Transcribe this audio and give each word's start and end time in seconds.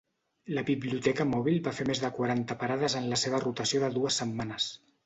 La 0.57 0.63
biblioteca 0.69 1.27
mòbil 1.33 1.61
va 1.67 1.75
fer 1.81 1.87
més 1.91 2.01
de 2.07 2.11
quaranta 2.17 2.59
parades 2.65 2.99
en 3.03 3.09
la 3.13 3.23
seva 3.27 3.45
rotació 3.47 3.85
de 3.87 3.97
dues 4.01 4.21
setmanes. 4.25 4.75